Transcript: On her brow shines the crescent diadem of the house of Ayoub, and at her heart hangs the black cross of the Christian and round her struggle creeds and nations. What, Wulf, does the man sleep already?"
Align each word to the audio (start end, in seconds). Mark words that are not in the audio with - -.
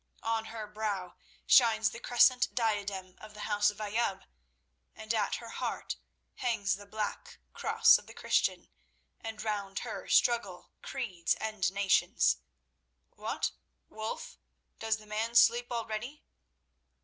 On 0.23 0.45
her 0.45 0.65
brow 0.65 1.13
shines 1.45 1.91
the 1.91 1.99
crescent 1.99 2.55
diadem 2.55 3.13
of 3.19 3.35
the 3.35 3.41
house 3.41 3.69
of 3.69 3.77
Ayoub, 3.79 4.25
and 4.95 5.13
at 5.13 5.35
her 5.35 5.49
heart 5.49 5.97
hangs 6.37 6.75
the 6.75 6.87
black 6.87 7.37
cross 7.53 7.99
of 7.99 8.07
the 8.07 8.15
Christian 8.15 8.71
and 9.19 9.43
round 9.43 9.77
her 9.85 10.07
struggle 10.07 10.71
creeds 10.81 11.35
and 11.35 11.71
nations. 11.71 12.37
What, 13.11 13.51
Wulf, 13.89 14.39
does 14.79 14.97
the 14.97 15.05
man 15.05 15.35
sleep 15.35 15.71
already?" 15.71 16.23